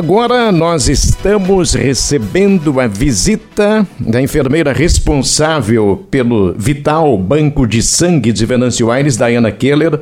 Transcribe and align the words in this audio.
Agora 0.00 0.50
nós 0.50 0.88
estamos 0.88 1.74
recebendo 1.74 2.80
a 2.80 2.86
visita 2.86 3.86
da 3.98 4.22
enfermeira 4.22 4.72
responsável 4.72 6.06
pelo 6.10 6.54
Vital 6.56 7.18
Banco 7.18 7.66
de 7.66 7.82
Sangue 7.82 8.32
de 8.32 8.46
Venâncio 8.46 8.90
Aires, 8.90 9.18
Diana 9.18 9.52
Keller, 9.52 10.00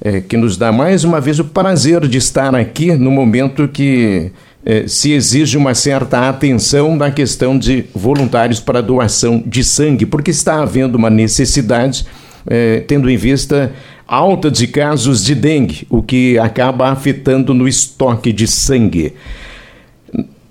é, 0.00 0.20
que 0.20 0.36
nos 0.36 0.56
dá 0.56 0.70
mais 0.70 1.02
uma 1.02 1.20
vez 1.20 1.40
o 1.40 1.44
prazer 1.44 2.06
de 2.06 2.18
estar 2.18 2.54
aqui 2.54 2.92
no 2.92 3.10
momento 3.10 3.66
que 3.66 4.30
é, 4.64 4.86
se 4.86 5.10
exige 5.10 5.56
uma 5.56 5.74
certa 5.74 6.28
atenção 6.28 6.94
na 6.94 7.10
questão 7.10 7.58
de 7.58 7.86
voluntários 7.92 8.60
para 8.60 8.80
doação 8.80 9.42
de 9.44 9.64
sangue, 9.64 10.06
porque 10.06 10.30
está 10.30 10.62
havendo 10.62 10.94
uma 10.94 11.10
necessidade, 11.10 12.06
é, 12.46 12.78
tendo 12.86 13.10
em 13.10 13.16
vista 13.16 13.72
alta 14.12 14.50
de 14.50 14.66
casos 14.66 15.24
de 15.24 15.34
dengue, 15.34 15.86
o 15.88 16.02
que 16.02 16.38
acaba 16.38 16.90
afetando 16.90 17.54
no 17.54 17.66
estoque 17.66 18.30
de 18.30 18.46
sangue. 18.46 19.14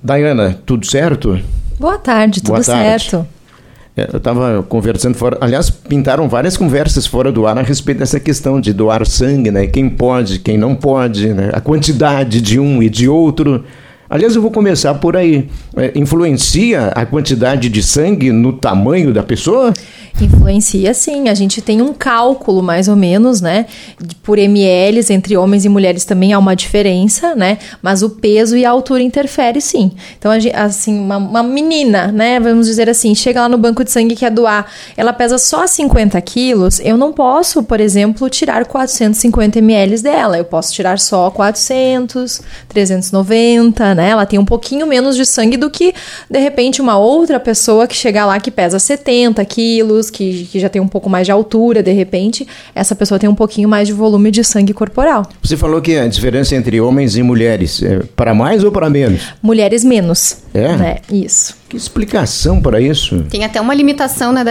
Dayana, 0.02 0.60
tudo 0.66 0.84
certo? 0.88 1.40
Boa 1.80 2.00
tarde, 2.00 2.42
tudo 2.42 2.54
Boa 2.54 2.64
tarde. 2.64 3.04
certo. 3.04 3.28
É, 3.96 4.10
eu 4.12 4.18
estava 4.18 4.64
conversando 4.64 5.16
fora. 5.16 5.38
Aliás, 5.40 5.70
pintaram 5.70 6.28
várias 6.28 6.58
conversas 6.58 7.06
fora 7.06 7.32
do 7.32 7.46
ar 7.46 7.56
a 7.56 7.62
respeito 7.62 8.00
dessa 8.00 8.20
questão 8.20 8.60
de 8.60 8.74
doar 8.74 9.06
sangue, 9.06 9.52
né? 9.52 9.68
Quem 9.68 9.88
pode, 9.88 10.40
quem 10.40 10.58
não 10.58 10.74
pode, 10.74 11.32
né? 11.32 11.52
A 11.54 11.62
quantidade 11.62 12.42
de 12.42 12.60
um 12.60 12.82
e 12.82 12.90
de 12.90 13.08
outro. 13.08 13.64
Aliás, 14.12 14.36
eu 14.36 14.42
vou 14.42 14.52
começar 14.52 14.94
por 14.96 15.16
aí. 15.16 15.48
É, 15.74 15.94
influencia 15.96 16.88
a 16.88 17.06
quantidade 17.06 17.70
de 17.70 17.82
sangue 17.82 18.30
no 18.30 18.52
tamanho 18.52 19.14
da 19.14 19.24
pessoa? 19.24 19.74
Influencia 20.20 20.94
sim. 20.94 21.30
A 21.30 21.34
gente 21.34 21.62
tem 21.62 21.82
um 21.82 21.94
cálculo, 21.94 22.62
mais 22.62 22.90
ou 22.90 22.96
menos, 22.98 23.40
né? 23.40 23.68
Por 24.22 24.38
ml 24.38 25.02
entre 25.10 25.38
homens 25.38 25.64
e 25.64 25.70
mulheres 25.70 26.04
também 26.04 26.34
há 26.34 26.40
uma 26.40 26.58
diferença, 26.58 27.34
né? 27.36 27.58
Mas 27.82 28.04
o 28.04 28.10
peso 28.10 28.58
e 28.58 28.66
a 28.66 28.70
altura 28.70 29.02
interfere 29.02 29.62
sim. 29.62 29.94
Então, 30.20 30.30
assim, 30.56 31.00
uma, 31.00 31.16
uma 31.16 31.42
menina, 31.42 32.12
né? 32.12 32.38
Vamos 32.38 32.68
dizer 32.68 32.90
assim, 32.90 33.16
chega 33.16 33.40
lá 33.40 33.48
no 33.48 33.58
banco 33.58 33.82
de 33.82 33.92
sangue 33.92 34.14
e 34.14 34.18
quer 34.18 34.30
doar, 34.30 34.70
ela 34.98 35.14
pesa 35.14 35.38
só 35.38 35.66
50 35.66 36.20
quilos, 36.22 36.82
eu 36.82 36.98
não 36.98 37.14
posso, 37.14 37.64
por 37.64 37.80
exemplo, 37.80 38.30
tirar 38.30 38.66
450 38.66 39.60
ml 39.60 40.02
dela. 40.02 40.38
Eu 40.38 40.46
posso 40.46 40.74
tirar 40.74 41.00
só 41.00 41.32
400, 41.32 42.42
390, 42.68 43.96
né? 43.96 44.01
Ela 44.04 44.26
tem 44.26 44.40
um 44.40 44.46
pouquinho 44.46 44.86
menos 44.86 45.16
de 45.16 45.26
sangue 45.26 45.58
do 45.58 45.70
que, 45.70 45.94
de 46.30 46.40
repente, 46.40 46.82
uma 46.82 46.98
outra 46.98 47.40
pessoa 47.40 47.88
que 47.88 47.96
chega 47.96 48.26
lá 48.26 48.40
que 48.40 48.52
pesa 48.52 48.80
70 48.80 49.44
quilos 49.46 50.10
que, 50.10 50.46
que 50.46 50.60
já 50.60 50.70
tem 50.70 50.82
um 50.82 50.88
pouco 50.88 51.10
mais 51.10 51.26
de 51.26 51.32
altura, 51.32 51.82
de 51.82 51.92
repente, 51.92 52.48
essa 52.74 52.96
pessoa 52.96 53.20
tem 53.20 53.30
um 53.30 53.36
pouquinho 53.36 53.68
mais 53.70 53.88
de 53.88 53.94
volume 53.94 54.32
de 54.32 54.44
sangue 54.44 54.74
corporal. 54.74 55.28
Você 55.42 55.56
falou 55.56 55.82
que 55.82 55.98
a 55.98 56.08
diferença 56.08 56.56
entre 56.56 56.80
homens 56.80 57.16
e 57.16 57.24
mulheres 57.24 57.82
é 57.84 58.02
para 58.16 58.34
mais 58.34 58.64
ou 58.64 58.72
para 58.72 58.90
menos? 58.90 59.22
Mulheres 59.42 59.84
menos. 59.84 60.38
É? 60.54 60.76
Né? 60.76 60.98
Isso. 61.12 61.61
Que 61.72 61.78
explicação 61.78 62.62
para 62.62 62.82
isso? 62.82 63.24
Tem 63.30 63.46
até 63.46 63.62
uma 63.62 63.74
limitação, 63.74 64.34
né, 64.34 64.44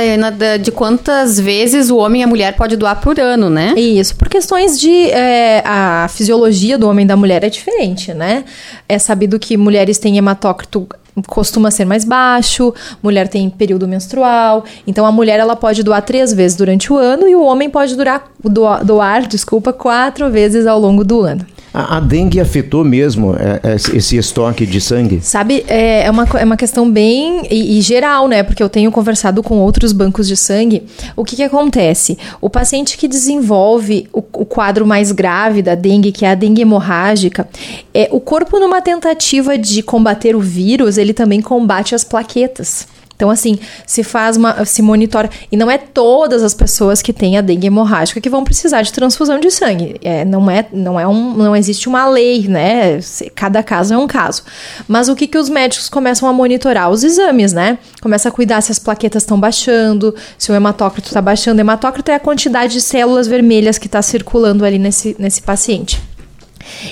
de 0.57 0.73
quantas 0.73 1.39
vezes 1.39 1.91
o 1.91 1.99
homem 1.99 2.23
e 2.23 2.25
a 2.25 2.27
mulher 2.27 2.57
pode 2.57 2.77
doar 2.77 2.99
por 2.99 3.21
ano, 3.21 3.51
né? 3.51 3.75
Isso, 3.77 4.17
por 4.17 4.27
questões 4.27 4.81
de. 4.81 5.11
É, 5.11 5.63
a 5.63 6.09
fisiologia 6.09 6.79
do 6.79 6.89
homem 6.89 7.05
e 7.05 7.09
da 7.09 7.19
mulher 7.19 7.45
é 7.45 7.51
diferente, 7.51 8.15
né? 8.15 8.45
É 8.89 8.99
sabido 8.99 9.39
que 9.39 9.55
mulheres 9.59 9.99
têm 9.99 10.17
hematócrito 10.17 10.89
costuma 11.27 11.71
ser 11.71 11.85
mais 11.85 12.07
baixo, 12.07 12.73
mulher 13.03 13.29
tem 13.29 13.51
período 13.51 13.87
menstrual, 13.87 14.65
então 14.87 15.05
a 15.05 15.13
mulher 15.13 15.39
ela 15.39 15.55
pode 15.55 15.83
doar 15.83 16.01
três 16.01 16.33
vezes 16.33 16.57
durante 16.57 16.91
o 16.91 16.97
ano 16.97 17.29
e 17.29 17.35
o 17.35 17.43
homem 17.43 17.69
pode 17.69 17.97
durar, 17.97 18.31
doar, 18.43 18.83
doar 18.83 19.27
desculpa, 19.27 19.75
quatro 19.75 20.31
vezes 20.31 20.67
ao 20.67 20.81
longo 20.81 21.05
do 21.05 21.21
ano. 21.21 21.45
A, 21.73 21.97
a 21.97 22.01
dengue 22.01 22.41
afetou 22.41 22.85
mesmo 22.85 23.35
é, 23.37 23.61
é, 23.63 23.75
esse 23.75 24.17
estoque 24.17 24.67
de 24.67 24.81
sangue? 24.81 25.21
Sabe, 25.23 25.65
é, 25.69 26.05
é, 26.05 26.11
uma, 26.11 26.27
é 26.39 26.45
uma 26.45 26.57
questão 26.57 26.91
bem 26.91 27.47
e, 27.51 27.79
e, 27.79 27.81
geral, 27.81 28.27
né? 28.27 28.43
Porque 28.43 28.63
eu 28.63 28.69
tenho 28.69 28.91
conversado 28.91 29.43
com 29.43 29.59
outros 29.59 29.93
bancos 29.93 30.27
de 30.27 30.37
sangue. 30.37 30.83
O 31.17 31.25
que, 31.25 31.37
que 31.37 31.43
acontece? 31.43 32.19
O 32.41 32.51
paciente 32.51 32.99
que 32.99 33.07
desenvolve 33.07 34.09
o, 34.13 34.19
o 34.19 34.45
quadro 34.45 34.87
mais 34.87 35.13
grave 35.13 35.63
da 35.63 35.75
dengue, 35.75 36.13
que 36.13 36.25
é 36.25 36.31
a 36.31 36.35
dengue 36.35 36.63
hemorrágica, 36.63 37.49
é, 37.95 38.09
o 38.11 38.21
corpo, 38.21 38.59
numa 38.59 38.81
tentativa 38.81 39.57
de 39.57 39.83
combater 39.83 40.35
o 40.35 40.41
vírus, 40.41 40.99
ele 40.99 41.13
também 41.13 41.41
combate 41.41 41.95
as 41.95 42.05
plaquetas. 42.05 42.87
Então, 43.21 43.29
assim, 43.29 43.59
se 43.87 44.03
faz 44.03 44.39
uma. 44.39 44.65
se 44.65 44.81
monitora. 44.81 45.29
E 45.53 45.57
não 45.59 45.71
é 45.71 45.77
todas 45.77 46.43
as 46.43 46.55
pessoas 46.55 47.03
que 47.03 47.13
têm 47.13 47.37
a 47.37 47.43
dengue 47.43 47.67
hemorrágica 47.67 48.19
que 48.19 48.31
vão 48.31 48.43
precisar 48.43 48.81
de 48.81 48.91
transfusão 48.91 49.39
de 49.39 49.51
sangue. 49.51 49.97
É, 50.03 50.25
não, 50.25 50.51
é, 50.51 50.67
não, 50.73 50.99
é 50.99 51.07
um, 51.07 51.35
não 51.35 51.55
existe 51.55 51.87
uma 51.87 52.09
lei, 52.09 52.49
né? 52.49 52.99
Cada 53.35 53.63
caso 53.63 53.93
é 53.93 53.99
um 53.99 54.07
caso. 54.07 54.43
Mas 54.89 55.11
o 55.11 55.15
que, 55.15 55.27
que 55.27 55.37
os 55.37 55.51
médicos 55.51 55.91
começam 55.91 56.27
a 56.27 56.33
monitorar? 56.33 56.89
Os 56.89 57.05
exames, 57.05 57.53
né? 57.53 57.77
Começa 58.01 58.31
a 58.31 58.33
cuidar 58.33 58.63
se 58.63 58.73
as 58.73 58.79
plaquetas 58.79 59.23
estão 59.23 59.39
baixando, 59.39 60.15
se 60.39 60.51
o 60.51 60.55
hematócrito 60.55 61.09
está 61.09 61.21
baixando. 61.21 61.59
O 61.59 61.61
hematócrito 61.61 62.11
é 62.11 62.15
a 62.15 62.21
quantidade 62.21 62.73
de 62.73 62.81
células 62.81 63.29
vermelhas 63.29 63.77
que 63.77 63.87
está 63.87 64.01
circulando 64.01 64.65
ali 64.65 64.79
nesse, 64.79 65.15
nesse 65.19 65.43
paciente. 65.43 66.01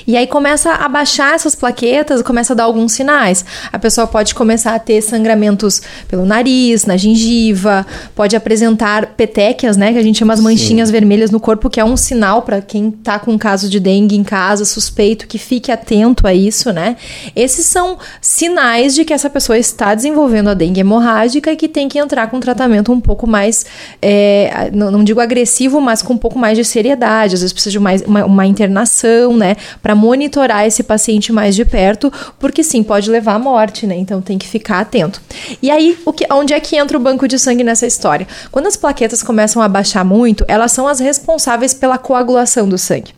E 0.06 0.16
aí 0.16 0.26
começa 0.26 0.72
a 0.72 0.88
baixar 0.88 1.34
essas 1.34 1.54
plaquetas, 1.54 2.22
começa 2.22 2.52
a 2.52 2.56
dar 2.56 2.64
alguns 2.64 2.92
sinais. 2.92 3.44
A 3.72 3.78
pessoa 3.78 4.06
pode 4.06 4.34
começar 4.34 4.74
a 4.74 4.78
ter 4.78 5.02
sangramentos 5.02 5.82
pelo 6.08 6.24
nariz, 6.24 6.84
na 6.84 6.96
gengiva, 6.96 7.86
pode 8.14 8.36
apresentar 8.36 9.06
petequias, 9.16 9.76
né, 9.76 9.92
que 9.92 9.98
a 9.98 10.02
gente 10.02 10.18
chama 10.18 10.34
as 10.34 10.40
manchinhas 10.40 10.88
Sim. 10.88 10.92
vermelhas 10.92 11.30
no 11.30 11.40
corpo, 11.40 11.70
que 11.70 11.80
é 11.80 11.84
um 11.84 11.96
sinal 11.96 12.42
para 12.42 12.60
quem 12.60 12.88
está 12.88 13.18
com 13.18 13.32
um 13.32 13.38
caso 13.38 13.68
de 13.68 13.80
dengue 13.80 14.16
em 14.16 14.24
casa, 14.24 14.64
suspeito, 14.64 15.26
que 15.26 15.38
fique 15.38 15.70
atento 15.70 16.26
a 16.26 16.34
isso, 16.34 16.72
né? 16.72 16.96
Esses 17.34 17.66
são 17.66 17.98
sinais 18.20 18.94
de 18.94 19.04
que 19.04 19.12
essa 19.12 19.30
pessoa 19.30 19.58
está 19.58 19.94
desenvolvendo 19.94 20.48
a 20.48 20.54
dengue 20.54 20.80
hemorrágica 20.80 21.52
e 21.52 21.56
que 21.56 21.68
tem 21.68 21.88
que 21.88 21.98
entrar 21.98 22.28
com 22.28 22.36
um 22.36 22.40
tratamento 22.40 22.92
um 22.92 23.00
pouco 23.00 23.26
mais, 23.26 23.66
é, 24.00 24.70
não, 24.72 24.90
não, 24.90 25.04
digo 25.04 25.20
agressivo, 25.20 25.80
mas 25.80 26.02
com 26.02 26.14
um 26.14 26.18
pouco 26.18 26.38
mais 26.38 26.56
de 26.56 26.64
seriedade. 26.64 27.34
Às 27.34 27.40
vezes 27.40 27.52
precisa 27.52 27.72
de 27.72 27.78
mais, 27.78 28.02
uma, 28.02 28.24
uma 28.24 28.46
internação, 28.46 29.36
né? 29.36 29.56
Para 29.82 29.94
monitorar 29.94 30.66
esse 30.66 30.82
paciente 30.82 31.32
mais 31.32 31.54
de 31.54 31.64
perto, 31.64 32.12
porque 32.38 32.62
sim, 32.62 32.82
pode 32.82 33.10
levar 33.10 33.34
à 33.34 33.38
morte, 33.38 33.86
né? 33.86 33.96
Então 33.96 34.20
tem 34.20 34.38
que 34.38 34.46
ficar 34.46 34.80
atento. 34.80 35.20
E 35.62 35.70
aí, 35.70 35.98
o 36.04 36.12
que, 36.12 36.26
onde 36.32 36.54
é 36.54 36.60
que 36.60 36.76
entra 36.76 36.96
o 36.96 37.00
banco 37.00 37.26
de 37.26 37.38
sangue 37.38 37.64
nessa 37.64 37.86
história? 37.86 38.26
Quando 38.50 38.66
as 38.66 38.76
plaquetas 38.76 39.22
começam 39.22 39.60
a 39.60 39.68
baixar 39.68 40.04
muito, 40.04 40.44
elas 40.48 40.72
são 40.72 40.86
as 40.86 41.00
responsáveis 41.00 41.74
pela 41.74 41.98
coagulação 41.98 42.68
do 42.68 42.78
sangue 42.78 43.17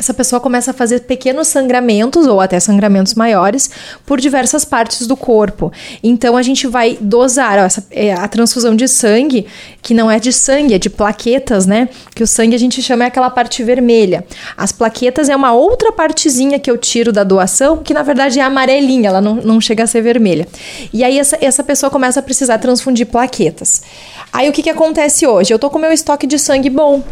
essa 0.00 0.14
pessoa 0.14 0.40
começa 0.40 0.70
a 0.70 0.74
fazer 0.74 1.00
pequenos 1.00 1.48
sangramentos 1.48 2.26
ou 2.26 2.40
até 2.40 2.58
sangramentos 2.58 3.14
maiores 3.14 3.70
por 4.06 4.18
diversas 4.18 4.64
partes 4.64 5.06
do 5.06 5.14
corpo. 5.14 5.70
Então 6.02 6.38
a 6.38 6.42
gente 6.42 6.66
vai 6.66 6.96
dosar 6.98 7.58
ó, 7.58 7.64
essa, 7.64 7.86
é, 7.90 8.14
a 8.14 8.26
transfusão 8.26 8.74
de 8.74 8.88
sangue, 8.88 9.46
que 9.82 9.92
não 9.92 10.10
é 10.10 10.18
de 10.18 10.32
sangue, 10.32 10.72
é 10.72 10.78
de 10.78 10.88
plaquetas, 10.88 11.66
né? 11.66 11.90
Que 12.14 12.22
o 12.22 12.26
sangue 12.26 12.54
a 12.54 12.58
gente 12.58 12.80
chama 12.80 13.04
é 13.04 13.08
aquela 13.08 13.28
parte 13.28 13.62
vermelha. 13.62 14.24
As 14.56 14.72
plaquetas 14.72 15.28
é 15.28 15.36
uma 15.36 15.52
outra 15.52 15.92
partezinha 15.92 16.58
que 16.58 16.70
eu 16.70 16.78
tiro 16.78 17.12
da 17.12 17.22
doação, 17.22 17.76
que 17.76 17.92
na 17.92 18.02
verdade 18.02 18.40
é 18.40 18.42
amarelinha, 18.42 19.08
ela 19.08 19.20
não, 19.20 19.34
não 19.34 19.60
chega 19.60 19.84
a 19.84 19.86
ser 19.86 20.00
vermelha. 20.00 20.48
E 20.94 21.04
aí 21.04 21.18
essa, 21.18 21.36
essa 21.42 21.62
pessoa 21.62 21.90
começa 21.90 22.20
a 22.20 22.22
precisar 22.22 22.56
transfundir 22.56 23.06
plaquetas. 23.06 23.82
Aí 24.32 24.48
o 24.48 24.52
que, 24.52 24.62
que 24.62 24.70
acontece 24.70 25.26
hoje? 25.26 25.52
Eu 25.52 25.58
tô 25.58 25.68
com 25.68 25.78
meu 25.78 25.92
estoque 25.92 26.26
de 26.26 26.38
sangue 26.38 26.70
bom. 26.70 27.02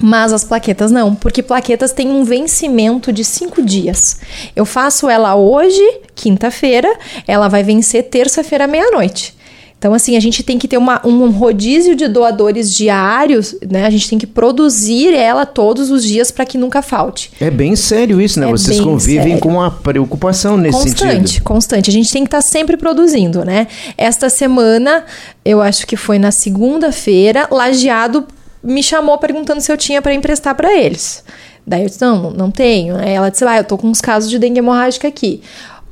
Mas 0.00 0.32
as 0.32 0.44
plaquetas 0.44 0.90
não, 0.90 1.14
porque 1.14 1.42
plaquetas 1.42 1.92
têm 1.92 2.08
um 2.08 2.24
vencimento 2.24 3.12
de 3.12 3.24
cinco 3.24 3.62
dias. 3.62 4.18
Eu 4.54 4.64
faço 4.64 5.08
ela 5.08 5.34
hoje, 5.34 5.82
quinta-feira, 6.14 6.88
ela 7.26 7.48
vai 7.48 7.62
vencer 7.62 8.04
terça-feira 8.04 8.66
meia-noite. 8.66 9.38
Então, 9.78 9.94
assim, 9.94 10.16
a 10.16 10.20
gente 10.20 10.42
tem 10.42 10.58
que 10.58 10.66
ter 10.66 10.76
uma, 10.76 11.00
um 11.06 11.30
rodízio 11.30 11.94
de 11.94 12.08
doadores 12.08 12.74
diários, 12.74 13.54
né? 13.70 13.86
A 13.86 13.90
gente 13.90 14.10
tem 14.10 14.18
que 14.18 14.26
produzir 14.26 15.14
ela 15.14 15.46
todos 15.46 15.88
os 15.92 16.04
dias 16.04 16.32
para 16.32 16.44
que 16.44 16.58
nunca 16.58 16.82
falte. 16.82 17.30
É 17.40 17.48
bem 17.48 17.76
sério 17.76 18.20
isso, 18.20 18.40
né? 18.40 18.48
É 18.48 18.50
Vocês 18.50 18.80
convivem 18.80 19.24
sério. 19.24 19.40
com 19.40 19.50
uma 19.50 19.70
preocupação 19.70 20.56
nesse 20.56 20.78
constante, 20.78 20.98
sentido. 20.98 21.18
Constante, 21.20 21.42
constante. 21.42 21.90
A 21.90 21.92
gente 21.92 22.12
tem 22.12 22.24
que 22.24 22.26
estar 22.26 22.38
tá 22.38 22.42
sempre 22.42 22.76
produzindo, 22.76 23.44
né? 23.44 23.68
Esta 23.96 24.28
semana, 24.28 25.04
eu 25.44 25.62
acho 25.62 25.86
que 25.86 25.96
foi 25.96 26.18
na 26.18 26.32
segunda-feira, 26.32 27.46
lajeado 27.48 28.26
me 28.62 28.82
chamou 28.82 29.18
perguntando 29.18 29.60
se 29.60 29.70
eu 29.70 29.76
tinha 29.76 30.02
para 30.02 30.14
emprestar 30.14 30.54
para 30.54 30.74
eles. 30.74 31.24
Daí 31.66 31.82
eu 31.82 31.86
disse, 31.86 32.00
não, 32.00 32.30
não 32.30 32.50
tenho. 32.50 32.96
Aí 32.96 33.10
ela 33.10 33.30
disse, 33.30 33.44
ah, 33.44 33.58
eu 33.58 33.64
tô 33.64 33.76
com 33.76 33.88
uns 33.88 34.00
casos 34.00 34.30
de 34.30 34.38
dengue 34.38 34.58
hemorrágica 34.58 35.06
aqui. 35.06 35.42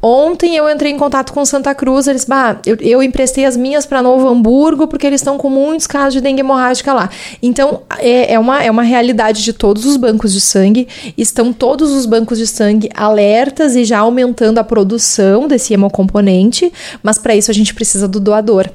Ontem 0.03 0.55
eu 0.55 0.71
entrei 0.71 0.93
em 0.93 0.97
contato 0.99 1.33
com 1.33 1.45
Santa 1.45 1.75
Cruz, 1.75 2.07
eles, 2.07 2.25
bah, 2.25 2.61
eu, 2.65 2.77
eu 2.81 3.03
emprestei 3.03 3.45
as 3.45 3.57
minhas 3.57 3.87
para 3.87 4.03
Novo 4.03 4.29
Hamburgo 4.29 4.87
porque 4.87 5.07
eles 5.07 5.21
estão 5.21 5.37
com 5.37 5.51
muitos 5.51 5.87
casos 5.87 6.13
de 6.13 6.21
dengue 6.21 6.41
hemorrágica 6.41 6.93
lá. 6.93 7.11
Então, 7.43 7.83
é, 7.99 8.35
é, 8.35 8.39
uma, 8.39 8.63
é 8.63 8.71
uma 8.71 8.83
realidade 8.83 9.43
de 9.43 9.53
todos 9.53 9.85
os 9.85 9.97
bancos 9.97 10.33
de 10.33 10.41
sangue. 10.41 10.87
Estão 11.17 11.53
todos 11.53 11.91
os 11.91 12.07
bancos 12.07 12.39
de 12.39 12.47
sangue 12.47 12.89
alertas 12.95 13.75
e 13.75 13.85
já 13.85 13.99
aumentando 13.99 14.59
a 14.59 14.65
produção 14.65 15.49
desse 15.49 15.75
hemocomponente, 15.75 16.73
mas 17.03 17.19
para 17.19 17.35
isso 17.35 17.51
a 17.51 17.55
gente 17.55 17.75
precisa 17.75 18.07
do 18.07 18.21
doador. 18.21 18.71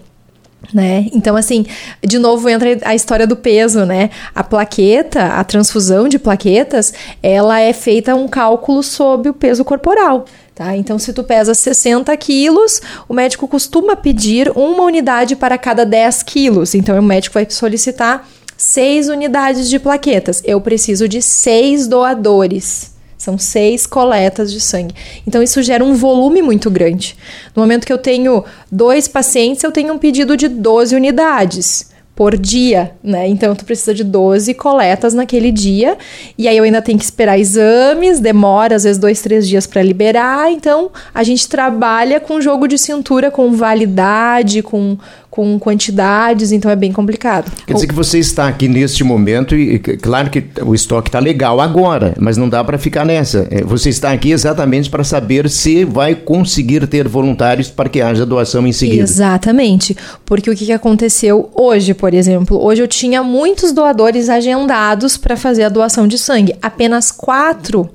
Né? 0.73 1.09
Então, 1.11 1.35
assim, 1.35 1.65
de 2.01 2.17
novo 2.19 2.47
entra 2.47 2.77
a 2.85 2.95
história 2.95 3.25
do 3.25 3.35
peso, 3.35 3.85
né? 3.85 4.09
A 4.33 4.43
plaqueta, 4.43 5.25
a 5.25 5.43
transfusão 5.43 6.07
de 6.07 6.19
plaquetas, 6.19 6.93
ela 7.21 7.59
é 7.59 7.73
feita 7.73 8.15
um 8.15 8.27
cálculo 8.27 8.81
sobre 8.83 9.29
o 9.29 9.33
peso 9.33 9.65
corporal. 9.65 10.25
Tá? 10.53 10.75
Então, 10.77 10.99
se 10.99 11.11
tu 11.11 11.23
pesa 11.23 11.53
60 11.53 12.15
quilos, 12.17 12.81
o 13.09 13.13
médico 13.13 13.47
costuma 13.47 13.95
pedir 13.95 14.51
uma 14.55 14.83
unidade 14.83 15.35
para 15.35 15.57
cada 15.57 15.85
10 15.85 16.23
quilos. 16.23 16.75
Então, 16.75 16.97
o 16.97 17.01
médico 17.01 17.33
vai 17.33 17.47
solicitar 17.49 18.27
6 18.55 19.09
unidades 19.09 19.67
de 19.67 19.79
plaquetas. 19.79 20.41
Eu 20.45 20.61
preciso 20.61 21.07
de 21.07 21.21
6 21.21 21.87
doadores. 21.87 22.93
São 23.21 23.37
seis 23.37 23.85
coletas 23.85 24.51
de 24.51 24.59
sangue. 24.59 24.95
Então, 25.27 25.43
isso 25.43 25.61
gera 25.61 25.83
um 25.83 25.93
volume 25.93 26.41
muito 26.41 26.71
grande. 26.71 27.15
No 27.55 27.61
momento 27.61 27.85
que 27.85 27.93
eu 27.93 27.99
tenho 27.99 28.43
dois 28.71 29.07
pacientes, 29.07 29.63
eu 29.63 29.71
tenho 29.71 29.93
um 29.93 29.99
pedido 29.99 30.35
de 30.35 30.47
12 30.47 30.95
unidades 30.95 31.91
por 32.15 32.37
dia, 32.37 32.91
né? 33.03 33.27
Então 33.27 33.55
tu 33.55 33.65
precisa 33.65 33.93
de 33.93 34.03
12 34.03 34.53
coletas 34.53 35.13
naquele 35.13 35.51
dia. 35.51 35.97
E 36.37 36.47
aí 36.47 36.57
eu 36.57 36.63
ainda 36.63 36.81
tenho 36.81 36.97
que 36.97 37.03
esperar 37.03 37.39
exames, 37.39 38.19
demora 38.19 38.75
às 38.75 38.83
vezes 38.83 38.99
dois, 38.99 39.21
três 39.21 39.47
dias 39.47 39.65
para 39.65 39.81
liberar. 39.81 40.51
Então 40.51 40.91
a 41.13 41.23
gente 41.23 41.47
trabalha 41.47 42.19
com 42.19 42.41
jogo 42.41 42.67
de 42.67 42.77
cintura, 42.77 43.31
com 43.31 43.51
validade, 43.53 44.61
com 44.61 44.97
com 45.31 45.57
quantidades, 45.57 46.51
então 46.51 46.69
é 46.69 46.75
bem 46.75 46.91
complicado. 46.91 47.49
Quer 47.65 47.73
dizer 47.73 47.87
que 47.87 47.95
você 47.95 48.19
está 48.19 48.49
aqui 48.49 48.67
neste 48.67 49.01
momento 49.01 49.55
e, 49.55 49.79
claro 49.79 50.29
que 50.29 50.43
o 50.61 50.75
estoque 50.75 51.07
está 51.07 51.19
legal 51.19 51.61
agora, 51.61 52.13
mas 52.19 52.35
não 52.35 52.49
dá 52.49 52.61
para 52.61 52.77
ficar 52.77 53.05
nessa. 53.05 53.47
É, 53.49 53.63
você 53.63 53.87
está 53.87 54.11
aqui 54.11 54.31
exatamente 54.31 54.89
para 54.89 55.05
saber 55.05 55.49
se 55.49 55.85
vai 55.85 56.15
conseguir 56.15 56.85
ter 56.85 57.07
voluntários 57.07 57.69
para 57.69 57.87
que 57.87 58.01
haja 58.01 58.25
doação 58.25 58.67
em 58.67 58.73
seguida. 58.73 59.03
Exatamente, 59.03 59.95
porque 60.25 60.49
o 60.49 60.55
que 60.55 60.69
aconteceu 60.73 61.49
hoje, 61.55 61.93
por 61.93 62.13
exemplo, 62.13 62.61
hoje 62.61 62.81
eu 62.81 62.87
tinha 62.87 63.23
muitos 63.23 63.71
doadores 63.71 64.27
agendados 64.27 65.15
para 65.15 65.37
fazer 65.37 65.63
a 65.63 65.69
doação 65.69 66.09
de 66.09 66.17
sangue, 66.17 66.53
apenas 66.61 67.09
quatro 67.09 67.89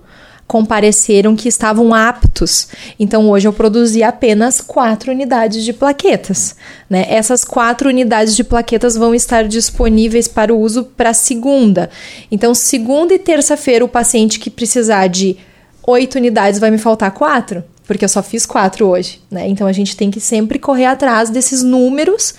compareceram 0.46 1.34
que 1.34 1.48
estavam 1.48 1.92
aptos. 1.92 2.68
Então 2.98 3.28
hoje 3.30 3.48
eu 3.48 3.52
produzi 3.52 4.02
apenas 4.02 4.60
quatro 4.60 5.10
unidades 5.10 5.64
de 5.64 5.72
plaquetas. 5.72 6.56
Né? 6.88 7.04
Essas 7.08 7.44
quatro 7.44 7.88
unidades 7.88 8.36
de 8.36 8.44
plaquetas 8.44 8.96
vão 8.96 9.14
estar 9.14 9.46
disponíveis 9.46 10.28
para 10.28 10.54
o 10.54 10.60
uso 10.60 10.84
para 10.84 11.12
segunda. 11.12 11.90
Então, 12.30 12.54
segunda 12.54 13.12
e 13.12 13.18
terça-feira, 13.18 13.84
o 13.84 13.88
paciente 13.88 14.38
que 14.38 14.50
precisar 14.50 15.08
de 15.08 15.36
oito 15.86 16.16
unidades 16.16 16.60
vai 16.60 16.70
me 16.70 16.78
faltar 16.78 17.10
quatro 17.10 17.64
porque 17.86 18.04
eu 18.04 18.08
só 18.08 18.22
fiz 18.22 18.44
quatro 18.44 18.86
hoje, 18.86 19.20
né? 19.30 19.46
Então 19.46 19.66
a 19.66 19.72
gente 19.72 19.96
tem 19.96 20.10
que 20.10 20.20
sempre 20.20 20.58
correr 20.58 20.86
atrás 20.86 21.30
desses 21.30 21.62
números 21.62 22.34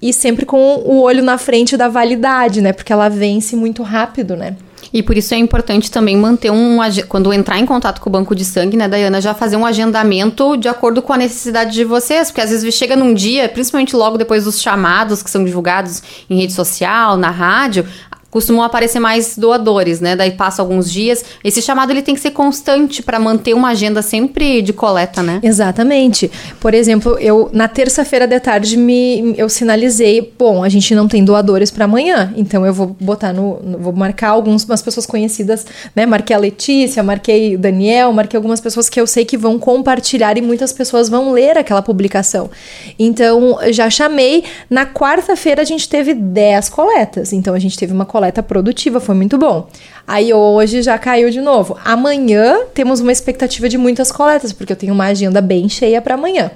e 0.00 0.12
sempre 0.12 0.46
com 0.46 0.76
o 0.76 1.00
olho 1.00 1.22
na 1.22 1.36
frente 1.36 1.76
da 1.76 1.88
validade, 1.88 2.62
né? 2.62 2.72
Porque 2.72 2.92
ela 2.92 3.08
vence 3.08 3.56
muito 3.56 3.82
rápido, 3.82 4.36
né? 4.36 4.56
E 4.92 5.02
por 5.02 5.16
isso 5.16 5.32
é 5.34 5.38
importante 5.38 5.90
também 5.90 6.16
manter 6.16 6.50
um. 6.50 6.78
Quando 7.08 7.32
entrar 7.32 7.58
em 7.58 7.66
contato 7.66 8.00
com 8.00 8.10
o 8.10 8.12
banco 8.12 8.34
de 8.34 8.44
sangue, 8.44 8.76
né, 8.76 8.86
Dayana, 8.86 9.20
já 9.20 9.32
fazer 9.32 9.56
um 9.56 9.64
agendamento 9.64 10.56
de 10.56 10.68
acordo 10.68 11.00
com 11.00 11.12
a 11.12 11.16
necessidade 11.16 11.72
de 11.72 11.84
vocês. 11.84 12.30
Porque 12.30 12.40
às 12.40 12.50
vezes 12.50 12.74
chega 12.74 12.94
num 12.94 13.14
dia, 13.14 13.48
principalmente 13.48 13.96
logo 13.96 14.18
depois 14.18 14.44
dos 14.44 14.60
chamados 14.60 15.22
que 15.22 15.30
são 15.30 15.44
divulgados 15.44 16.02
em 16.28 16.36
rede 16.36 16.52
social, 16.52 17.16
na 17.16 17.30
rádio, 17.30 17.86
costumam 18.32 18.62
aparecer 18.62 18.98
mais 18.98 19.36
doadores, 19.36 20.00
né? 20.00 20.16
Daí 20.16 20.30
passa 20.30 20.62
alguns 20.62 20.90
dias. 20.90 21.22
Esse 21.44 21.60
chamado 21.60 21.90
ele 21.90 22.00
tem 22.00 22.14
que 22.14 22.20
ser 22.20 22.30
constante 22.30 23.02
para 23.02 23.18
manter 23.18 23.52
uma 23.52 23.68
agenda 23.68 24.00
sempre 24.00 24.62
de 24.62 24.72
coleta, 24.72 25.22
né? 25.22 25.38
Exatamente. 25.42 26.30
Por 26.58 26.72
exemplo, 26.72 27.18
eu 27.18 27.50
na 27.52 27.68
terça-feira 27.68 28.26
de 28.26 28.40
tarde 28.40 28.78
me 28.78 29.34
eu 29.36 29.50
sinalizei, 29.50 30.32
bom, 30.38 30.64
a 30.64 30.68
gente 30.70 30.94
não 30.94 31.06
tem 31.06 31.22
doadores 31.22 31.70
para 31.70 31.84
amanhã, 31.84 32.32
então 32.34 32.64
eu 32.64 32.72
vou 32.72 32.96
botar 32.98 33.34
no, 33.34 33.60
no 33.62 33.78
vou 33.78 33.92
marcar 33.92 34.30
algumas 34.30 34.64
pessoas 34.64 35.04
conhecidas, 35.04 35.66
né? 35.94 36.06
Marquei 36.06 36.34
a 36.34 36.38
Letícia, 36.38 37.02
marquei 37.02 37.56
o 37.56 37.58
Daniel, 37.58 38.14
marquei 38.14 38.38
algumas 38.38 38.60
pessoas 38.60 38.88
que 38.88 38.98
eu 38.98 39.06
sei 39.06 39.26
que 39.26 39.36
vão 39.36 39.58
compartilhar 39.58 40.38
e 40.38 40.40
muitas 40.40 40.72
pessoas 40.72 41.10
vão 41.10 41.32
ler 41.32 41.58
aquela 41.58 41.82
publicação. 41.82 42.50
Então, 42.98 43.58
já 43.70 43.90
chamei. 43.90 44.44
Na 44.70 44.86
quarta-feira 44.86 45.60
a 45.60 45.66
gente 45.66 45.86
teve 45.86 46.14
10 46.14 46.70
coletas. 46.70 47.34
Então 47.34 47.52
a 47.52 47.58
gente 47.58 47.76
teve 47.76 47.92
uma 47.92 48.06
coleta 48.06 48.21
coleta 48.22 48.42
produtiva, 48.42 49.00
foi 49.00 49.16
muito 49.16 49.36
bom. 49.36 49.68
Aí 50.06 50.32
hoje 50.34 50.82
já 50.82 50.98
caiu 50.98 51.30
de 51.30 51.40
novo. 51.40 51.78
Amanhã 51.84 52.60
temos 52.74 53.00
uma 53.00 53.12
expectativa 53.12 53.68
de 53.68 53.78
muitas 53.78 54.10
coletas, 54.10 54.52
porque 54.52 54.72
eu 54.72 54.76
tenho 54.76 54.92
uma 54.92 55.06
agenda 55.06 55.40
bem 55.40 55.68
cheia 55.68 56.02
para 56.02 56.14
amanhã. 56.14 56.50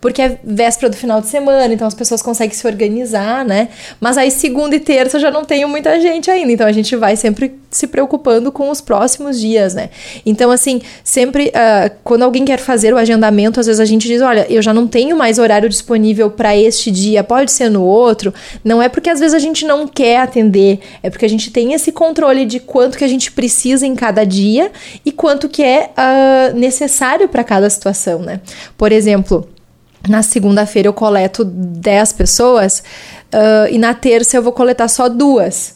Porque 0.00 0.22
é 0.22 0.38
véspera 0.42 0.90
do 0.90 0.96
final 0.96 1.20
de 1.20 1.28
semana, 1.28 1.72
então 1.72 1.86
as 1.86 1.94
pessoas 1.94 2.22
conseguem 2.22 2.54
se 2.54 2.66
organizar, 2.66 3.44
né? 3.44 3.68
Mas 4.00 4.18
aí 4.18 4.30
segunda 4.30 4.74
e 4.74 4.80
terça 4.80 5.18
já 5.18 5.30
não 5.30 5.44
tenho 5.44 5.68
muita 5.68 6.00
gente 6.00 6.30
ainda, 6.30 6.52
então 6.52 6.66
a 6.66 6.72
gente 6.72 6.94
vai 6.96 7.16
sempre 7.16 7.54
se 7.70 7.86
preocupando 7.86 8.52
com 8.52 8.68
os 8.70 8.80
próximos 8.80 9.40
dias, 9.40 9.74
né? 9.74 9.90
Então, 10.24 10.50
assim, 10.50 10.80
sempre 11.02 11.48
uh, 11.48 11.90
quando 12.04 12.22
alguém 12.22 12.44
quer 12.44 12.58
fazer 12.58 12.92
o 12.92 12.98
agendamento, 12.98 13.58
às 13.58 13.66
vezes 13.66 13.80
a 13.80 13.84
gente 13.84 14.06
diz: 14.06 14.20
olha, 14.20 14.46
eu 14.48 14.60
já 14.60 14.74
não 14.74 14.86
tenho 14.86 15.16
mais 15.16 15.38
horário 15.38 15.68
disponível 15.68 16.30
para 16.30 16.56
este 16.56 16.90
dia, 16.90 17.24
pode 17.24 17.50
ser 17.50 17.70
no 17.70 17.82
outro. 17.82 18.32
Não 18.64 18.82
é 18.82 18.88
porque 18.88 19.10
às 19.10 19.20
vezes 19.20 19.34
a 19.34 19.38
gente 19.38 19.64
não 19.64 19.86
quer 19.86 20.18
atender, 20.18 20.80
é 21.02 21.10
porque 21.10 21.24
a 21.24 21.28
gente 21.28 21.50
tem 21.50 21.72
esse 21.72 21.90
controle 21.90 22.44
de 22.44 22.60
quanto 22.60 22.91
que 22.96 23.04
a 23.04 23.08
gente 23.08 23.32
precisa 23.32 23.86
em 23.86 23.94
cada 23.94 24.24
dia 24.24 24.70
e 25.04 25.12
quanto 25.12 25.48
que 25.48 25.62
é 25.62 25.90
uh, 25.90 26.56
necessário 26.56 27.28
para 27.28 27.44
cada 27.44 27.68
situação, 27.68 28.20
né? 28.20 28.40
Por 28.76 28.92
exemplo, 28.92 29.48
na 30.08 30.22
segunda-feira 30.22 30.88
eu 30.88 30.92
coleto 30.92 31.44
10 31.44 32.12
pessoas 32.14 32.82
uh, 33.32 33.68
e 33.70 33.78
na 33.78 33.94
terça 33.94 34.36
eu 34.36 34.42
vou 34.42 34.52
coletar 34.52 34.88
só 34.88 35.08
duas 35.08 35.74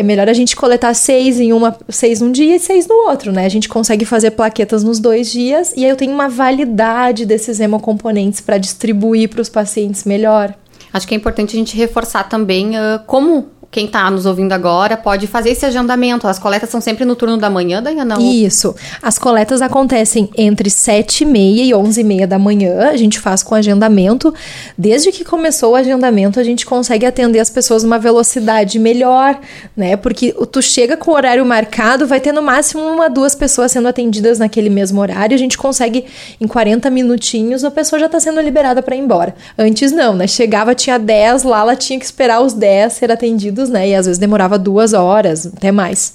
é 0.00 0.02
melhor 0.02 0.28
a 0.28 0.32
gente 0.32 0.54
coletar 0.54 0.94
seis 0.94 1.40
em 1.40 1.52
uma, 1.52 1.76
seis 1.88 2.20
num 2.20 2.30
dia 2.30 2.56
e 2.56 2.58
seis 2.58 2.86
no 2.86 2.94
outro, 3.08 3.32
né? 3.32 3.44
A 3.44 3.48
gente 3.48 3.68
consegue 3.68 4.04
fazer 4.04 4.30
plaquetas 4.30 4.84
nos 4.84 4.98
dois 4.98 5.30
dias 5.30 5.72
e 5.76 5.84
aí 5.84 5.90
eu 5.90 5.96
tenho 5.96 6.12
uma 6.12 6.28
validade 6.28 7.26
desses 7.26 7.60
hemocomponentes 7.60 8.40
para 8.40 8.56
distribuir 8.56 9.28
para 9.28 9.40
os 9.40 9.48
pacientes 9.48 10.04
melhor. 10.04 10.54
Acho 10.92 11.06
que 11.06 11.14
é 11.14 11.16
importante 11.16 11.56
a 11.56 11.58
gente 11.58 11.76
reforçar 11.76 12.24
também 12.24 12.78
uh, 12.78 13.00
como 13.06 13.48
quem 13.70 13.86
está 13.86 14.10
nos 14.10 14.26
ouvindo 14.26 14.52
agora 14.52 14.96
pode 14.96 15.28
fazer 15.28 15.50
esse 15.50 15.64
agendamento. 15.64 16.26
As 16.26 16.40
coletas 16.40 16.68
são 16.68 16.80
sempre 16.80 17.04
no 17.04 17.14
turno 17.14 17.36
da 17.36 17.48
manhã, 17.48 17.80
Dayana? 17.80 18.16
Isso. 18.20 18.74
As 19.00 19.16
coletas 19.16 19.62
acontecem 19.62 20.28
entre 20.36 20.68
7 20.68 21.22
e 21.22 21.26
meia 21.26 21.62
e 21.62 21.72
11 21.72 22.00
e 22.00 22.04
meia 22.04 22.26
da 22.26 22.36
manhã. 22.36 22.88
A 22.88 22.96
gente 22.96 23.20
faz 23.20 23.44
com 23.44 23.54
agendamento. 23.54 24.34
Desde 24.76 25.12
que 25.12 25.24
começou 25.24 25.72
o 25.72 25.76
agendamento, 25.76 26.40
a 26.40 26.42
gente 26.42 26.66
consegue 26.66 27.06
atender 27.06 27.38
as 27.38 27.48
pessoas 27.48 27.84
numa 27.84 27.98
velocidade 27.98 28.76
melhor, 28.76 29.38
né? 29.76 29.96
Porque 29.96 30.34
tu 30.50 30.60
chega 30.60 30.96
com 30.96 31.12
o 31.12 31.14
horário 31.14 31.46
marcado, 31.46 32.08
vai 32.08 32.18
ter 32.18 32.32
no 32.32 32.42
máximo 32.42 32.82
uma, 32.82 33.08
duas 33.08 33.36
pessoas 33.36 33.70
sendo 33.70 33.86
atendidas 33.86 34.40
naquele 34.40 34.68
mesmo 34.68 35.00
horário. 35.00 35.36
A 35.36 35.38
gente 35.38 35.56
consegue, 35.56 36.06
em 36.40 36.46
40 36.48 36.90
minutinhos, 36.90 37.62
a 37.62 37.70
pessoa 37.70 38.00
já 38.00 38.06
está 38.06 38.18
sendo 38.18 38.40
liberada 38.40 38.82
para 38.82 38.96
ir 38.96 38.98
embora. 38.98 39.32
Antes 39.56 39.92
não, 39.92 40.12
né? 40.12 40.26
Chegava, 40.26 40.74
tinha 40.74 40.98
10 40.98 41.44
lá, 41.44 41.60
ela 41.60 41.76
tinha 41.76 42.00
que 42.00 42.04
esperar 42.04 42.40
os 42.40 42.52
10 42.52 42.94
ser 42.94 43.12
atendidos 43.12 43.59
né? 43.68 43.90
E 43.90 43.94
às 43.94 44.06
vezes 44.06 44.18
demorava 44.18 44.58
duas 44.58 44.92
horas, 44.92 45.46
até 45.46 45.70
mais. 45.70 46.14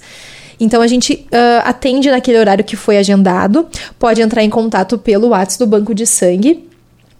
Então 0.58 0.80
a 0.80 0.86
gente 0.86 1.26
uh, 1.26 1.62
atende 1.64 2.10
naquele 2.10 2.38
horário 2.38 2.64
que 2.64 2.76
foi 2.76 2.96
agendado, 2.98 3.66
pode 3.98 4.22
entrar 4.22 4.42
em 4.42 4.50
contato 4.50 4.98
pelo 4.98 5.28
WhatsApp 5.28 5.58
do 5.58 5.66
banco 5.66 5.94
de 5.94 6.06
sangue. 6.06 6.66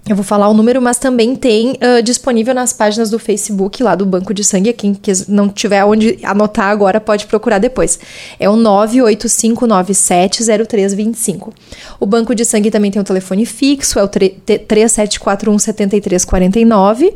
Eu 0.09 0.14
vou 0.14 0.25
falar 0.25 0.49
o 0.49 0.54
número, 0.54 0.80
mas 0.80 0.99
também 0.99 1.35
tem 1.35 1.73
uh, 1.73 2.00
disponível 2.00 2.54
nas 2.54 2.73
páginas 2.73 3.11
do 3.11 3.18
Facebook 3.18 3.83
lá 3.83 3.97
do 3.97 4.06
Banco 4.06 4.33
de 4.33 4.45
Sangue. 4.45 4.73
Quem 4.73 4.97
não 5.26 5.49
tiver 5.49 5.85
onde 5.85 6.21
anotar 6.23 6.68
agora 6.68 7.00
pode 7.00 7.26
procurar 7.26 7.59
depois. 7.59 7.99
É 8.38 8.49
o 8.49 8.54
985970325. 8.54 11.52
O 11.99 12.06
Banco 12.06 12.37
de 12.37 12.45
Sangue 12.45 12.71
também 12.71 12.92
tem 12.92 13.02
o 13.02 13.04
telefone 13.04 13.45
fixo, 13.45 13.99
é 13.99 14.04
o 14.04 14.06
3741 14.06 15.59
7349. 15.59 17.12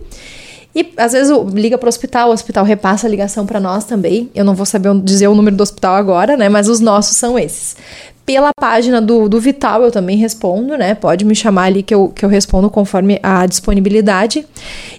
E 0.75 0.93
às 0.97 1.13
vezes 1.13 1.37
liga 1.53 1.77
para 1.77 1.87
o 1.87 1.89
hospital, 1.89 2.31
o 2.31 2.33
hospital 2.33 2.65
repassa 2.65 3.07
a 3.07 3.11
ligação 3.11 3.45
para 3.45 3.59
nós 3.59 3.85
também. 3.85 4.31
Eu 4.35 4.45
não 4.45 4.55
vou 4.55 4.67
saber 4.67 4.95
dizer 5.01 5.29
o 5.29 5.35
número 5.35 5.57
do 5.57 5.63
hospital 5.63 5.95
agora, 5.95 6.37
né? 6.37 6.49
Mas 6.49 6.69
os 6.69 6.81
nossos 6.81 7.17
são 7.17 7.39
esses. 7.39 7.77
Pela 8.25 8.53
página 8.55 9.01
do, 9.01 9.29
do 9.29 9.41
Vital 9.41 9.83
eu 9.83 9.91
também 9.91 10.17
respondo, 10.17 10.79
né? 10.79 10.95
Pode 10.95 11.25
me 11.25 11.35
chamar 11.35 11.65
ali 11.65 11.83
que 11.83 11.93
eu, 11.93 12.11
que 12.15 12.25
eu 12.25 12.29
respondo 12.29 12.71
conforme 12.71 13.19
a 13.21 13.45
disponibilidade. 13.45 14.47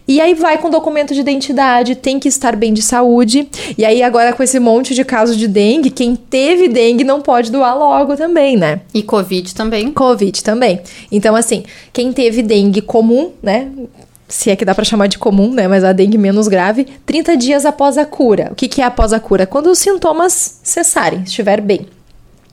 E 0.05 0.19
aí 0.19 0.33
vai 0.33 0.57
com 0.57 0.69
documento 0.69 1.13
de 1.13 1.21
identidade, 1.21 1.95
tem 1.95 2.19
que 2.19 2.27
estar 2.27 2.57
bem 2.57 2.73
de 2.73 2.81
saúde. 2.81 3.47
E 3.77 3.85
aí 3.85 4.03
agora 4.03 4.33
com 4.33 4.43
esse 4.43 4.59
monte 4.59 4.93
de 4.93 5.05
casos 5.05 5.37
de 5.37 5.47
dengue, 5.47 5.89
quem 5.89 6.13
teve 6.17 6.67
dengue 6.67 7.05
não 7.05 7.21
pode 7.21 7.49
doar 7.49 7.77
logo 7.77 8.17
também, 8.17 8.57
né? 8.57 8.81
E 8.93 9.01
Covid 9.01 9.55
também. 9.55 9.93
Covid 9.93 10.43
também. 10.43 10.81
Então, 11.09 11.33
assim, 11.33 11.63
quem 11.93 12.11
teve 12.11 12.41
dengue 12.41 12.81
comum, 12.81 13.31
né? 13.41 13.71
Se 14.31 14.49
é 14.49 14.55
que 14.55 14.65
dá 14.65 14.73
para 14.73 14.85
chamar 14.85 15.07
de 15.07 15.19
comum, 15.19 15.53
né, 15.53 15.67
mas 15.67 15.83
a 15.83 15.91
dengue 15.91 16.17
menos 16.17 16.47
grave, 16.47 16.87
30 17.05 17.35
dias 17.35 17.65
após 17.65 17.97
a 17.97 18.05
cura. 18.05 18.49
O 18.51 18.55
que, 18.55 18.67
que 18.67 18.81
é 18.81 18.85
após 18.85 19.11
a 19.11 19.19
cura? 19.19 19.45
Quando 19.45 19.67
os 19.67 19.77
sintomas 19.77 20.59
cessarem, 20.63 21.23
estiver 21.23 21.59
bem. 21.59 21.87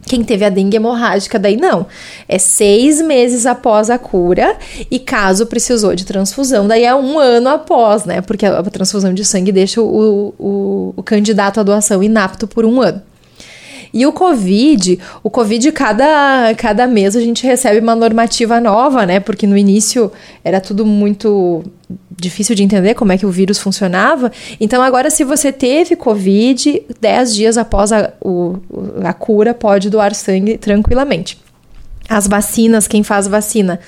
Quem 0.04 0.24
teve 0.24 0.44
a 0.44 0.48
dengue 0.48 0.76
hemorrágica, 0.76 1.38
daí 1.38 1.56
não. 1.56 1.86
É 2.28 2.38
seis 2.38 3.00
meses 3.00 3.46
após 3.46 3.90
a 3.90 3.98
cura 3.98 4.56
e 4.90 4.98
caso 4.98 5.46
precisou 5.46 5.94
de 5.94 6.04
transfusão, 6.04 6.66
daí 6.66 6.84
é 6.84 6.94
um 6.94 7.18
ano 7.18 7.48
após, 7.50 8.04
né? 8.04 8.20
Porque 8.22 8.46
a 8.46 8.62
transfusão 8.64 9.12
de 9.12 9.24
sangue 9.24 9.52
deixa 9.52 9.80
o, 9.80 10.34
o, 10.38 10.94
o 10.96 11.02
candidato 11.02 11.60
à 11.60 11.62
doação 11.62 12.02
inapto 12.02 12.48
por 12.48 12.64
um 12.64 12.80
ano. 12.80 13.02
E 13.92 14.06
o 14.06 14.12
Covid, 14.12 14.98
o 15.22 15.30
Covid, 15.30 15.72
cada, 15.72 16.54
cada 16.56 16.86
mês 16.86 17.16
a 17.16 17.20
gente 17.20 17.46
recebe 17.46 17.80
uma 17.80 17.94
normativa 17.94 18.60
nova, 18.60 19.06
né? 19.06 19.20
Porque 19.20 19.46
no 19.46 19.56
início 19.56 20.10
era 20.44 20.60
tudo 20.60 20.84
muito 20.84 21.62
difícil 22.20 22.54
de 22.54 22.62
entender 22.62 22.94
como 22.94 23.12
é 23.12 23.18
que 23.18 23.26
o 23.26 23.30
vírus 23.30 23.58
funcionava. 23.58 24.30
Então, 24.60 24.82
agora, 24.82 25.10
se 25.10 25.24
você 25.24 25.52
teve 25.52 25.96
Covid, 25.96 26.82
10 27.00 27.34
dias 27.34 27.58
após 27.58 27.92
a, 27.92 28.12
o, 28.20 28.56
a 29.04 29.12
cura, 29.12 29.54
pode 29.54 29.88
doar 29.88 30.14
sangue 30.14 30.58
tranquilamente. 30.58 31.38
As 32.08 32.26
vacinas, 32.26 32.88
quem 32.88 33.02
faz 33.02 33.26
vacina 33.26 33.78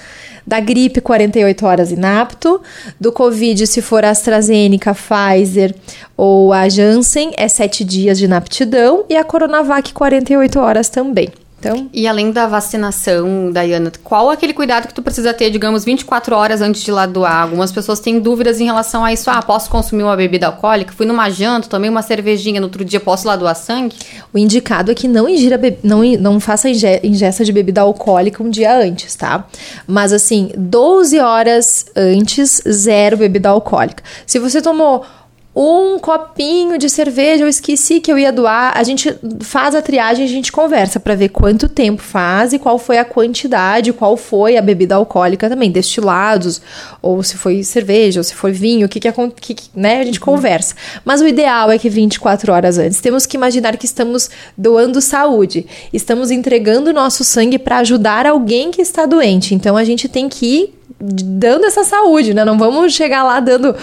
da 0.46 0.60
gripe, 0.60 1.00
48 1.00 1.66
horas 1.66 1.92
inapto. 1.92 2.60
Do 2.98 3.12
Covid, 3.12 3.66
se 3.66 3.82
for 3.82 4.04
AstraZeneca, 4.04 4.94
Pfizer 4.94 5.74
ou 6.16 6.52
a 6.52 6.68
Janssen, 6.68 7.32
é 7.36 7.48
7 7.48 7.84
dias 7.84 8.18
de 8.18 8.24
inaptidão. 8.24 9.04
E 9.08 9.16
a 9.16 9.24
Coronavac, 9.24 9.92
48 9.92 10.58
horas 10.58 10.88
também. 10.88 11.28
Então... 11.60 11.90
E 11.92 12.08
além 12.08 12.32
da 12.32 12.46
vacinação, 12.46 13.52
Dayana, 13.52 13.92
qual 14.02 14.30
aquele 14.30 14.54
cuidado 14.54 14.88
que 14.88 14.94
tu 14.94 15.02
precisa 15.02 15.34
ter, 15.34 15.50
digamos, 15.50 15.84
24 15.84 16.34
horas 16.34 16.62
antes 16.62 16.82
de 16.82 16.90
lá 16.90 17.04
doar? 17.04 17.42
Algumas 17.42 17.70
pessoas 17.70 18.00
têm 18.00 18.18
dúvidas 18.18 18.60
em 18.60 18.64
relação 18.64 19.04
a 19.04 19.12
isso. 19.12 19.30
Ah, 19.30 19.42
posso 19.42 19.68
consumir 19.68 20.02
uma 20.02 20.16
bebida 20.16 20.46
alcoólica? 20.46 20.92
Fui 20.92 21.04
numa 21.04 21.28
janta, 21.28 21.68
tomei 21.68 21.90
uma 21.90 22.02
cervejinha, 22.02 22.60
no 22.60 22.66
outro 22.66 22.84
dia 22.84 22.98
posso 22.98 23.28
lá 23.28 23.36
doar 23.36 23.54
sangue? 23.54 23.96
O 24.32 24.38
indicado 24.38 24.90
é 24.90 24.94
que 24.94 25.06
não 25.06 25.28
ingira 25.28 25.60
não, 25.82 26.02
não 26.18 26.40
faça 26.40 26.68
ingesta 27.02 27.44
de 27.44 27.52
bebida 27.52 27.82
alcoólica 27.82 28.42
um 28.42 28.48
dia 28.48 28.74
antes, 28.74 29.14
tá? 29.14 29.46
Mas 29.86 30.12
assim, 30.12 30.50
12 30.56 31.18
horas 31.18 31.86
antes, 31.94 32.62
zero 32.66 33.18
bebida 33.18 33.50
alcoólica. 33.50 34.02
Se 34.26 34.38
você 34.38 34.62
tomou 34.62 35.04
um 35.54 35.98
copinho 35.98 36.78
de 36.78 36.88
cerveja, 36.88 37.42
eu 37.42 37.48
esqueci 37.48 37.98
que 37.98 38.10
eu 38.10 38.16
ia 38.16 38.32
doar. 38.32 38.72
A 38.76 38.84
gente 38.84 39.12
faz 39.40 39.74
a 39.74 39.82
triagem, 39.82 40.24
a 40.24 40.28
gente 40.28 40.52
conversa 40.52 41.00
para 41.00 41.16
ver 41.16 41.30
quanto 41.30 41.68
tempo 41.68 42.00
faz 42.00 42.52
e 42.52 42.58
qual 42.58 42.78
foi 42.78 42.98
a 42.98 43.04
quantidade, 43.04 43.92
qual 43.92 44.16
foi 44.16 44.56
a 44.56 44.62
bebida 44.62 44.94
alcoólica 44.94 45.48
também, 45.48 45.70
destilados, 45.70 46.62
ou 47.02 47.20
se 47.24 47.36
foi 47.36 47.64
cerveja, 47.64 48.20
ou 48.20 48.24
se 48.24 48.34
foi 48.34 48.52
vinho, 48.52 48.86
o 48.86 48.88
que 48.88 49.00
que, 49.00 49.10
que, 49.40 49.54
que 49.54 49.70
né? 49.74 50.00
A 50.00 50.04
gente 50.04 50.20
uhum. 50.20 50.26
conversa. 50.26 50.76
Mas 51.04 51.20
o 51.20 51.26
ideal 51.26 51.70
é 51.70 51.78
que 51.78 51.88
24 51.88 52.52
horas 52.52 52.78
antes. 52.78 53.00
Temos 53.00 53.26
que 53.26 53.36
imaginar 53.36 53.76
que 53.76 53.86
estamos 53.86 54.30
doando 54.56 55.00
saúde, 55.00 55.66
estamos 55.92 56.30
entregando 56.30 56.92
nosso 56.92 57.24
sangue 57.24 57.58
para 57.58 57.78
ajudar 57.78 58.24
alguém 58.24 58.70
que 58.70 58.80
está 58.80 59.04
doente. 59.04 59.52
Então 59.52 59.76
a 59.76 59.82
gente 59.82 60.08
tem 60.08 60.28
que 60.28 60.46
ir 60.46 60.80
dando 61.00 61.64
essa 61.64 61.82
saúde, 61.82 62.34
né? 62.34 62.44
Não 62.44 62.58
vamos 62.58 62.92
chegar 62.92 63.24
lá 63.24 63.40
dando 63.40 63.74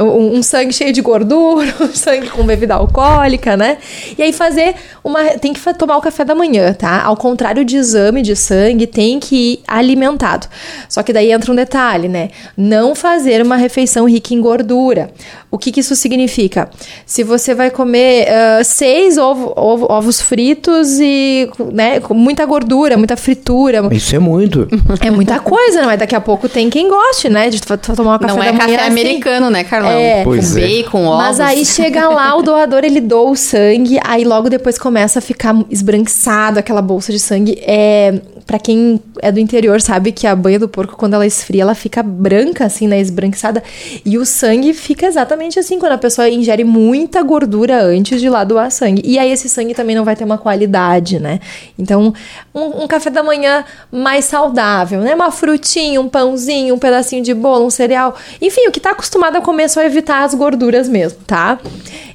um, 0.00 0.38
um, 0.38 0.42
sangue 0.42 0.72
cheio 0.72 0.92
de 0.92 1.00
gordura, 1.00 1.74
um 1.80 1.94
sangue 1.94 2.28
com 2.30 2.44
bebida 2.44 2.74
alcoólica, 2.74 3.56
né? 3.56 3.78
E 4.16 4.22
aí 4.22 4.32
fazer 4.32 4.74
uma. 5.04 5.24
Tem 5.38 5.52
que 5.52 5.74
tomar 5.74 5.96
o 5.96 6.00
café 6.00 6.24
da 6.24 6.34
manhã, 6.34 6.72
tá? 6.72 7.02
Ao 7.02 7.16
contrário 7.16 7.64
de 7.64 7.76
exame 7.76 8.22
de 8.22 8.34
sangue, 8.34 8.86
tem 8.86 9.18
que 9.20 9.54
ir 9.54 9.60
alimentado. 9.66 10.46
Só 10.88 11.02
que 11.02 11.12
daí 11.12 11.30
entra 11.32 11.52
um 11.52 11.54
detalhe, 11.54 12.08
né? 12.08 12.30
Não 12.56 12.94
fazer 12.94 13.42
uma 13.42 13.56
refeição 13.56 14.08
rica 14.08 14.34
em 14.34 14.40
gordura. 14.40 15.10
O 15.50 15.58
que, 15.58 15.72
que 15.72 15.80
isso 15.80 15.96
significa? 15.96 16.70
Se 17.04 17.24
você 17.24 17.54
vai 17.54 17.70
comer 17.70 18.28
uh, 18.28 18.64
seis 18.64 19.18
ovo, 19.18 19.52
ovo, 19.56 19.86
ovos 19.90 20.20
fritos 20.20 21.00
e 21.00 21.50
né, 21.72 21.98
com 21.98 22.14
muita 22.14 22.46
gordura, 22.46 22.96
muita 22.96 23.16
fritura. 23.16 23.82
Isso 23.90 24.14
é 24.14 24.18
muito. 24.18 24.68
É 25.00 25.10
muita 25.10 25.40
coisa, 25.40 25.84
mas 25.84 25.98
daqui 25.98 26.14
a 26.14 26.20
pouco 26.20 26.48
tem 26.48 26.70
quem 26.70 26.88
goste, 26.88 27.28
né? 27.28 27.50
De 27.50 27.60
tomar 27.60 28.16
um 28.16 28.18
café 28.18 28.34
Não 28.34 28.42
é 28.42 28.52
café 28.52 28.74
assim. 28.76 28.86
americano, 28.86 29.50
né, 29.50 29.64
Carlão? 29.64 29.89
É, 29.92 30.24
pois 30.24 30.52
com 30.52 30.58
é. 30.58 30.62
bacon, 30.62 31.04
ovos. 31.04 31.18
Mas 31.18 31.40
aí 31.40 31.64
chega 31.64 32.08
lá, 32.08 32.36
o 32.36 32.42
doador, 32.42 32.84
ele 32.84 33.00
doa 33.00 33.30
o 33.30 33.36
sangue, 33.36 33.98
aí 34.04 34.24
logo 34.24 34.48
depois 34.48 34.78
começa 34.78 35.18
a 35.18 35.22
ficar 35.22 35.54
esbranquiçado 35.70 36.58
aquela 36.58 36.82
bolsa 36.82 37.12
de 37.12 37.18
sangue. 37.18 37.58
É, 37.60 38.20
para 38.46 38.58
quem 38.58 39.00
é 39.20 39.30
do 39.30 39.38
interior 39.40 39.80
sabe 39.80 40.12
que 40.12 40.26
a 40.26 40.34
banha 40.34 40.58
do 40.58 40.68
porco, 40.68 40.96
quando 40.96 41.14
ela 41.14 41.26
esfria, 41.26 41.62
ela 41.62 41.74
fica 41.74 42.02
branca, 42.02 42.64
assim, 42.64 42.86
né? 42.86 43.00
Esbranquiçada. 43.00 43.62
E 44.04 44.18
o 44.18 44.24
sangue 44.24 44.72
fica 44.72 45.06
exatamente 45.06 45.58
assim, 45.58 45.78
quando 45.78 45.92
a 45.92 45.98
pessoa 45.98 46.28
ingere 46.28 46.64
muita 46.64 47.22
gordura 47.22 47.82
antes 47.82 48.20
de 48.20 48.28
lá 48.28 48.44
doar 48.44 48.70
sangue. 48.70 49.02
E 49.04 49.18
aí 49.18 49.30
esse 49.30 49.48
sangue 49.48 49.74
também 49.74 49.94
não 49.96 50.04
vai 50.04 50.16
ter 50.16 50.24
uma 50.24 50.38
qualidade, 50.38 51.18
né? 51.18 51.40
Então, 51.78 52.12
um, 52.54 52.84
um 52.84 52.86
café 52.88 53.10
da 53.10 53.22
manhã 53.22 53.64
mais 53.90 54.24
saudável, 54.24 55.00
né? 55.00 55.14
Uma 55.14 55.30
frutinha, 55.30 56.00
um 56.00 56.08
pãozinho, 56.08 56.74
um 56.74 56.78
pedacinho 56.78 57.22
de 57.22 57.34
bolo, 57.34 57.66
um 57.66 57.70
cereal. 57.70 58.16
Enfim, 58.40 58.66
o 58.68 58.72
que 58.72 58.80
tá 58.80 58.90
acostumado 58.90 59.36
a 59.36 59.40
comer 59.40 59.64
é 59.64 59.68
só 59.68 59.82
evitar 59.82 60.24
as 60.24 60.34
gorduras 60.34 60.88
mesmo, 60.88 61.18
tá? 61.26 61.58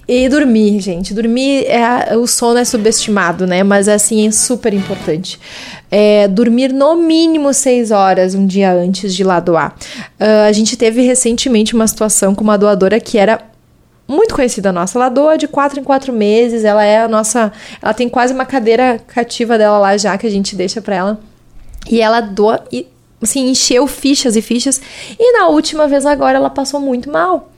E 0.08 0.30
dormir, 0.30 0.80
gente. 0.80 1.14
Dormir, 1.14 1.66
é, 1.66 2.16
o 2.16 2.28
sono 2.28 2.60
é 2.60 2.66
subestimado, 2.66 3.48
né? 3.48 3.64
Mas 3.64 3.88
assim, 3.88 4.28
é 4.28 4.32
super 4.32 4.74
importante. 4.74 5.40
É, 5.90 6.28
dormir 6.28 6.72
no 6.72 6.96
mínimo 6.96 7.54
seis 7.54 7.90
horas 7.90 8.36
um 8.36 8.46
dia 8.46 8.72
antes 8.72 9.16
de 9.16 9.24
lá 9.24 9.40
doar. 9.40 9.76
Uh, 10.20 10.48
a 10.48 10.52
gente 10.52 10.78
teve 10.78 11.02
recentemente 11.02 11.74
uma 11.74 11.88
situação 11.88 12.36
com 12.36 12.44
uma 12.44 12.58
doadora 12.58 13.00
que 13.00 13.18
era 13.18 13.42
muito 14.08 14.36
conhecida 14.36 14.72
nossa. 14.72 14.98
Ela 15.00 15.10
doa 15.10 15.38
de 15.38 15.48
quatro 15.48 15.80
em 15.80 15.84
quatro 15.84 16.14
meses. 16.14 16.64
Ela 16.64 16.84
é 16.86 17.02
a 17.02 17.08
nossa. 17.08 17.52
Ela 17.82 17.94
tem 17.94 18.08
quase 18.08 18.32
uma 18.32 18.46
cadeira 18.46 19.00
cativa 19.08 19.58
dela 19.58 19.80
lá 19.80 19.98
já 19.98 20.16
que 20.20 20.28
a 20.28 20.32
gente 20.32 20.56
deixa 20.56 20.82
pra 20.82 20.96
ela. 20.96 21.20
E 21.90 22.00
ela 22.00 22.22
doa 22.22 22.64
e 22.72 22.88
assim, 23.22 23.50
encheu 23.50 23.88
fichas 23.88 24.36
e 24.36 24.42
fichas. 24.42 24.80
E 25.18 25.34
na 25.34 25.48
última 25.48 25.88
vez 25.88 26.06
agora 26.06 26.38
ela 26.38 26.50
passou 26.50 26.80
muito 26.80 27.10
mal. 27.10 27.52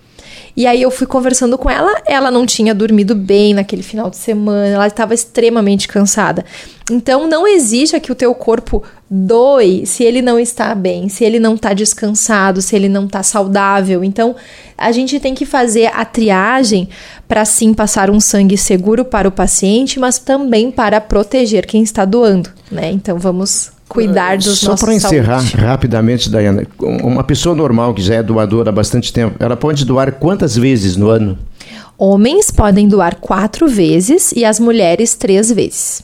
E 0.57 0.65
aí 0.65 0.81
eu 0.81 0.89
fui 0.89 1.05
conversando 1.05 1.55
com 1.55 1.69
ela, 1.69 2.01
ela 2.03 2.31
não 2.31 2.43
tinha 2.43 2.73
dormido 2.73 3.13
bem 3.13 3.53
naquele 3.53 3.83
final 3.83 4.09
de 4.09 4.17
semana, 4.17 4.65
ela 4.65 4.87
estava 4.87 5.13
extremamente 5.13 5.87
cansada. 5.87 6.43
Então 6.89 7.27
não 7.27 7.47
exija 7.47 7.99
que 7.99 8.11
o 8.11 8.15
teu 8.15 8.33
corpo 8.33 8.81
doe 9.07 9.85
se 9.85 10.03
ele 10.03 10.19
não 10.19 10.39
está 10.39 10.73
bem, 10.73 11.09
se 11.09 11.23
ele 11.23 11.39
não 11.39 11.53
está 11.53 11.75
descansado, 11.75 12.59
se 12.59 12.75
ele 12.75 12.89
não 12.89 13.05
está 13.05 13.21
saudável. 13.21 14.03
Então 14.03 14.35
a 14.75 14.91
gente 14.91 15.19
tem 15.19 15.35
que 15.35 15.45
fazer 15.45 15.91
a 15.93 16.03
triagem 16.03 16.89
para 17.27 17.45
sim 17.45 17.71
passar 17.71 18.09
um 18.09 18.19
sangue 18.19 18.57
seguro 18.57 19.05
para 19.05 19.27
o 19.27 19.31
paciente, 19.31 19.99
mas 19.99 20.17
também 20.17 20.71
para 20.71 20.99
proteger 20.99 21.67
quem 21.67 21.83
está 21.83 22.03
doando, 22.03 22.49
né? 22.71 22.89
Então 22.91 23.19
vamos 23.19 23.76
cuidar 23.87 24.37
dos 24.37 24.59
Só 24.59 24.75
para 24.75 24.93
encerrar 24.93 25.41
saúde. 25.41 25.57
rapidamente, 25.57 26.29
Dayana, 26.29 26.65
uma 26.79 27.23
pessoa 27.23 27.55
normal 27.55 27.93
que 27.93 28.01
já 28.01 28.15
é 28.15 28.23
doadora 28.23 28.69
há 28.69 28.73
bastante 28.73 29.11
tempo, 29.13 29.35
ela 29.39 29.55
pode 29.55 29.85
doar 29.85 30.13
quantas 30.13 30.55
vezes 30.55 30.95
no 30.97 31.09
ano? 31.09 31.37
Homens 31.97 32.51
podem 32.51 32.87
doar 32.87 33.15
quatro 33.15 33.67
vezes 33.67 34.31
e 34.31 34.45
as 34.45 34.59
mulheres 34.59 35.15
três 35.15 35.51
vezes. 35.51 36.03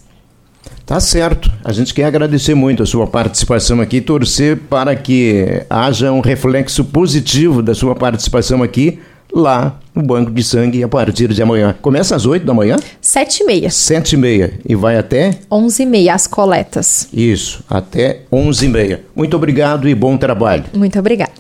Tá 0.86 1.00
certo. 1.00 1.50
A 1.64 1.72
gente 1.72 1.94
quer 1.94 2.06
agradecer 2.06 2.56
muito 2.56 2.84
a 2.84 2.86
sua 2.86 3.08
participação 3.08 3.80
aqui 3.80 4.02
torcer 4.02 4.58
para 4.70 4.96
que 4.96 5.64
haja 5.70 6.12
um 6.12 6.20
reflexo 6.20 6.84
positivo 6.84 7.62
da 7.62 7.74
sua 7.74 7.96
participação 7.96 8.62
aqui 8.62 9.00
lá 9.34 9.80
no 9.96 10.04
Banco 10.04 10.32
de 10.32 10.44
Sangue 10.44 10.84
a 10.84 10.88
partir 10.88 11.34
de 11.34 11.42
amanhã. 11.42 11.76
Começa 11.82 12.16
às 12.16 12.26
8 12.26 12.46
da 12.46 12.54
manhã? 12.54 12.78
7 13.02 13.42
e 13.42 13.46
meia. 13.46 13.70
7 13.70 14.14
e 14.14 14.18
meia. 14.18 14.54
E 14.68 14.76
vai 14.76 14.98
até? 14.98 15.40
11 15.52 15.84
e 15.84 15.86
meia, 15.86 16.14
as 16.14 16.28
coletas. 16.28 17.08
Isso, 17.12 17.64
até 17.70 18.22
11 18.32 18.66
e 18.66 18.70
meia. 18.70 19.02
Muito 19.16 19.36
obrigado 19.36 19.88
e 19.90 19.96
bom 19.96 20.18
trabalho. 20.18 20.66
Muito 20.74 20.98
obrigada. 21.00 21.32